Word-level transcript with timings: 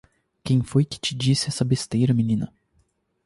Quem 0.43 0.63
foi 0.63 0.83
que 0.83 0.99
te 0.99 1.13
disse 1.13 1.47
essa 1.49 1.63
besteira 1.63 2.11
menina? 2.11 2.51